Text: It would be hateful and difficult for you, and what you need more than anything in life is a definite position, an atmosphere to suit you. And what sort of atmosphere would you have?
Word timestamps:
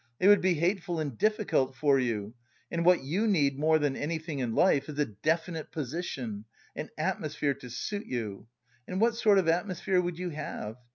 It 0.19 0.27
would 0.29 0.41
be 0.41 0.55
hateful 0.55 0.99
and 0.99 1.15
difficult 1.15 1.75
for 1.75 1.99
you, 1.99 2.33
and 2.71 2.83
what 2.83 3.03
you 3.03 3.27
need 3.27 3.59
more 3.59 3.77
than 3.77 3.95
anything 3.95 4.39
in 4.39 4.55
life 4.55 4.89
is 4.89 4.97
a 4.97 5.05
definite 5.05 5.71
position, 5.71 6.45
an 6.75 6.89
atmosphere 6.97 7.53
to 7.53 7.69
suit 7.69 8.07
you. 8.07 8.47
And 8.87 8.99
what 8.99 9.13
sort 9.15 9.37
of 9.37 9.47
atmosphere 9.47 10.01
would 10.01 10.17
you 10.17 10.29
have? 10.31 10.77